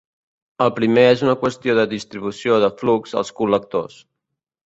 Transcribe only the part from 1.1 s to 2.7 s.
una qüestió de distribució